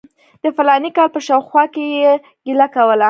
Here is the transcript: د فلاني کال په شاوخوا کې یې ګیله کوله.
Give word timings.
د 0.43 0.45
فلاني 0.55 0.89
کال 0.97 1.09
په 1.15 1.19
شاوخوا 1.27 1.63
کې 1.73 1.85
یې 1.95 2.11
ګیله 2.45 2.67
کوله. 2.75 2.99